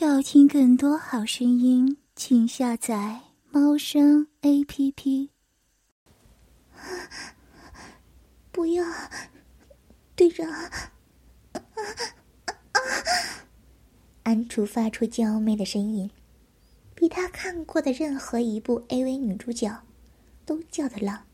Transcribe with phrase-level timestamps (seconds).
[0.00, 5.30] 要听更多好声音，请下载猫声 A P P。
[8.52, 8.84] 不要，
[10.14, 10.48] 队长！
[14.22, 16.08] 安楚发出娇媚的声音，
[16.94, 19.82] 比他看过的任何一部 AV 女主角
[20.46, 21.24] 都叫得浪。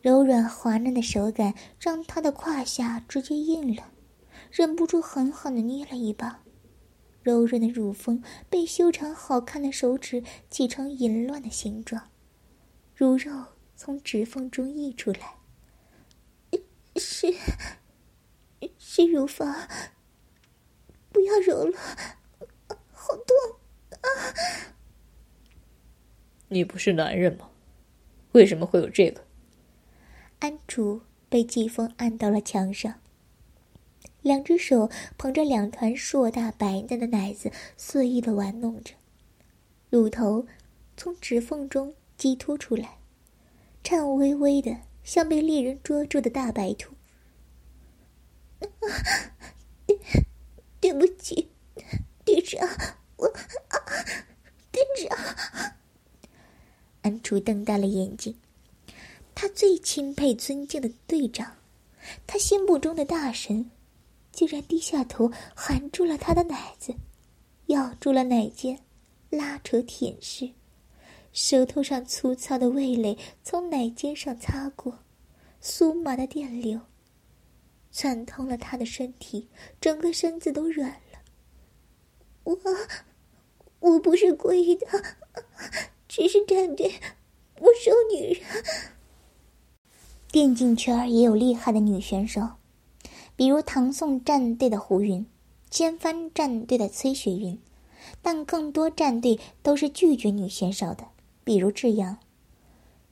[0.00, 3.82] 柔软滑嫩的手感让他的胯下直接硬了，
[4.50, 6.40] 忍不住狠狠的捏了一把。
[7.22, 12.10] 柔润的乳峰被修长好看的手指挤成淫乱的形状，
[12.94, 13.44] 乳肉
[13.76, 15.36] 从指缝中溢出来。
[16.96, 17.32] 是，
[18.76, 19.68] 是乳房，
[21.10, 21.78] 不要揉了，
[22.92, 23.36] 好痛
[24.00, 24.08] 啊！
[26.48, 27.50] 你不是男人吗？
[28.32, 29.24] 为什么会有这个？
[30.40, 33.00] 安竹被季风按到了墙上。
[34.28, 38.92] 两只手捧着两团硕大白嫩的奶子，肆意的玩弄着，
[39.88, 40.46] 乳头
[40.98, 42.98] 从指缝中激突出来，
[43.82, 46.94] 颤巍巍的，像被猎人捉住的大白兔。
[50.78, 51.48] 对，不起，
[52.26, 52.68] 队长，
[53.16, 53.76] 我啊，
[54.70, 55.18] 队长。
[57.00, 58.36] 安楚瞪大了眼睛，
[59.34, 61.56] 他最钦佩、尊敬的队长，
[62.26, 63.70] 他心目中的大神。
[64.38, 66.94] 竟然低下头，含住了他的奶子，
[67.66, 68.78] 咬住了奶尖，
[69.30, 70.52] 拉扯舔舐，
[71.32, 75.00] 舌头上粗糙的味蕾从奶尖上擦过，
[75.60, 76.80] 酥麻的电流
[77.90, 79.48] 窜通了他的身体，
[79.80, 81.18] 整个身子都软了。
[82.44, 82.56] 我，
[83.80, 84.86] 我不是故意的，
[86.06, 86.88] 只是战队
[87.56, 88.44] 不收女人。
[90.30, 92.57] 电竞圈也有厉害的女选手。
[93.38, 95.24] 比如唐宋战队的胡云，
[95.70, 97.56] 千帆战队的崔雪云，
[98.20, 101.04] 但更多战队都是拒绝女选手的。
[101.44, 102.18] 比如智阳，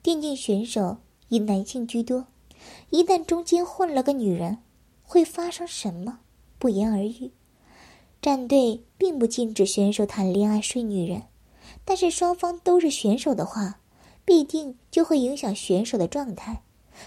[0.03, 0.97] 电竞选手
[1.29, 2.27] 以男性居多，
[2.89, 4.57] 一旦中间混了个女人，
[5.01, 6.19] 会发生什么，
[6.59, 7.31] 不言而喻。
[8.21, 11.23] 战队并不禁止选手谈恋爱睡女人，
[11.85, 13.79] 但是双方都是选手的话，
[14.25, 16.63] 必定就会影响选手的状态。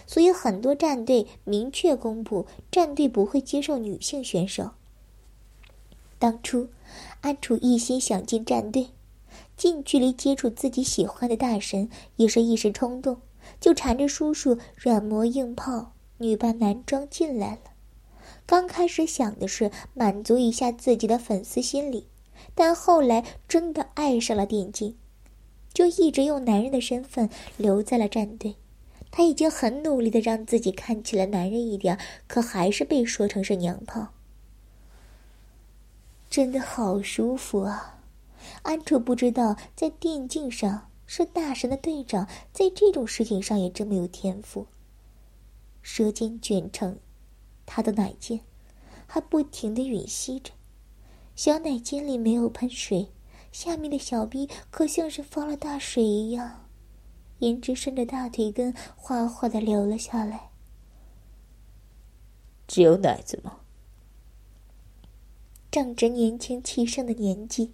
[0.06, 4.70] 所以，很多战队明确公布，战队不会接受女性选手。
[6.18, 6.68] 当初，
[7.22, 8.88] 安楚一心想进战队，
[9.56, 13.18] 近距离接触自己喜欢的大神，也是一时冲动，
[13.60, 17.60] 就缠着叔叔软磨硬泡，女扮男装进来了。
[18.46, 22.06] 刚开始想的是满足一下自己的粉丝心理，
[22.54, 24.96] 但后来真的爱上了电竞，
[25.72, 28.56] 就一直用男人的身份留在了战队。
[29.10, 34.08] 他已经很努力的让自己看起来男人一点，可还是被说成是娘炮。
[36.28, 37.98] 真的好舒服啊！
[38.62, 44.66] 安楚不知道在电竞上是大神的队长，在这种事情上也这么有天赋。
[45.82, 46.98] 舌尖卷成
[47.66, 48.40] 他的奶尖，
[49.06, 50.52] 还不停的吮吸着，
[51.34, 53.08] 小奶尖里没有喷水，
[53.50, 56.69] 下面的小逼可像是放了大水一样。
[57.40, 60.50] 胭脂顺着大腿根哗哗的流了下来。
[62.68, 63.56] 只有奶子吗？
[65.70, 67.72] 仗着年轻气盛的年纪，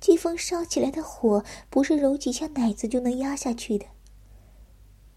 [0.00, 3.86] 季风烧起来的火不是揉几下奶子就能压下去的。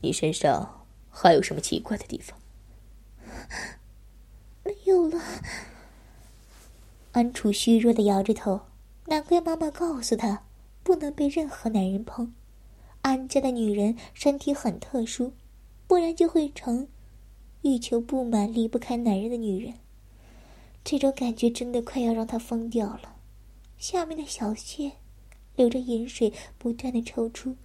[0.01, 2.39] 你身上还有什么奇怪的地方？
[4.63, 5.19] 没有了。
[7.13, 8.61] 安楚虚弱的摇着头，
[9.05, 10.43] 难怪妈妈告诉他
[10.83, 12.33] 不能被任何男人碰。
[13.07, 15.31] 安家的女人身体很特殊，
[15.87, 16.89] 不然就会成
[17.61, 19.75] 欲求不满、离不开男人的女人。
[20.83, 23.15] 这种感觉真的快要让她疯掉了。
[23.77, 24.91] 下面的小穴
[25.55, 27.55] 流着饮水，不断的抽出，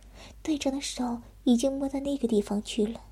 [0.45, 3.03] 队长的手已经摸到那个地方去了。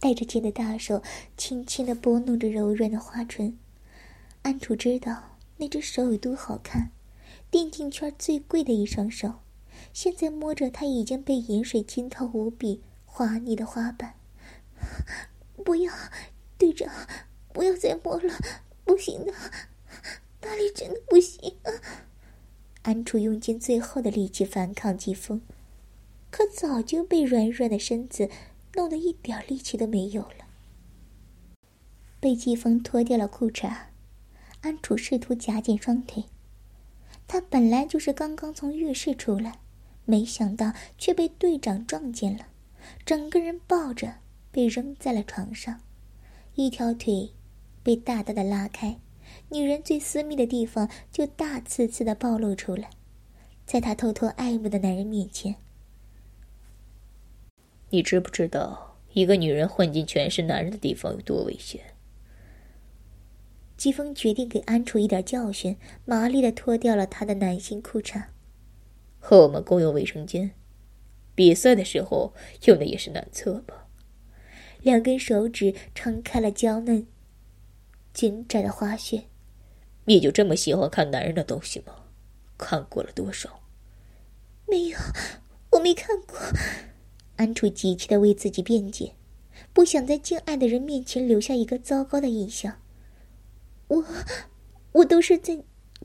[0.00, 1.00] 带着剑的大手
[1.36, 3.56] 轻轻的拨弄着柔软的花唇。
[4.42, 6.90] 安楚知道那只手有多好看，
[7.52, 9.34] 电竞圈最贵的一双手。
[9.94, 14.14] 现在摸着他已经被盐水浸透无比滑腻的花瓣，
[15.64, 15.92] 不要，
[16.58, 16.92] 队长，
[17.52, 18.34] 不要再摸了，
[18.84, 19.32] 不行的，
[20.42, 21.58] 那里真的不行。
[21.62, 21.70] 啊
[22.82, 25.40] 安楚用尽最后的力气反抗季风，
[26.28, 28.28] 可早就被软软的身子
[28.74, 30.48] 弄得一点力气都没有了。
[32.18, 33.72] 被季风脱掉了裤衩，
[34.62, 36.24] 安楚试图夹紧双腿，
[37.28, 39.60] 他本来就是刚刚从浴室出来。
[40.04, 42.48] 没想到却被队长撞见了，
[43.06, 44.16] 整个人抱着
[44.50, 45.80] 被扔在了床上，
[46.54, 47.32] 一条腿
[47.82, 48.98] 被大大的拉开，
[49.48, 52.90] 女人最私密的地方就大刺刺的暴露出来，
[53.64, 55.56] 在他偷偷爱慕的男人面前。
[57.90, 61.80] 你知不知道，一个女人混进全是男人的地方有多危险？
[63.76, 68.24] 季风决定给安楚一点教训，麻利的脱掉了他的男性裤衩。
[69.26, 70.50] 和我们共用卫生间，
[71.34, 72.34] 比赛的时候
[72.66, 73.86] 用的也是男厕吧？
[74.82, 77.06] 两根手指撑开了娇嫩、
[78.12, 79.22] 紧窄的花穴。
[80.04, 82.04] 你就这么喜欢看男人的东西吗？
[82.58, 83.62] 看过了多少？
[84.66, 84.98] 没有，
[85.70, 86.38] 我没看过。
[87.36, 89.14] 安楚急切的为自己辩解，
[89.72, 92.82] 不想在敬爱的人面前留下一个糟糕的印象。
[93.88, 94.04] 我，
[94.92, 95.64] 我都是在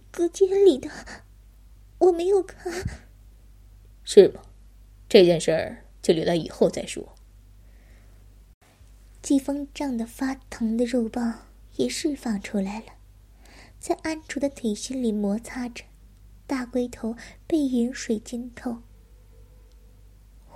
[0.09, 0.89] 隔间里的，
[1.97, 3.08] 我没有看。
[4.11, 4.41] 是吗？
[5.07, 7.15] 这件事儿就留到以后再说。
[9.21, 11.45] 季风胀得发疼的肉棒
[11.75, 12.85] 也释放出来了，
[13.77, 15.83] 在安楚的腿心里摩擦着，
[16.47, 17.15] 大龟头
[17.45, 18.79] 被饮水浸透。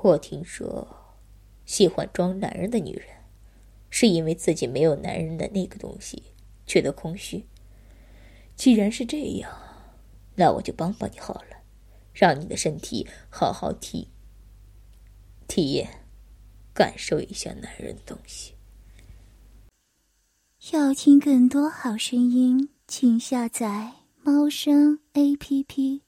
[0.01, 1.13] 我听说，
[1.63, 3.05] 喜欢装男人的女人，
[3.91, 6.23] 是因为自己没有男人的那个东西，
[6.65, 7.45] 觉得空虚。
[8.55, 9.55] 既然是这样，
[10.37, 11.57] 那我就帮帮你好了，
[12.13, 14.09] 让你的身体好好体
[15.47, 15.99] 体验。
[16.73, 18.53] 感受一下男人东西。
[20.71, 23.91] 要听更多好声音，请下载
[24.23, 26.02] 猫声 A P P。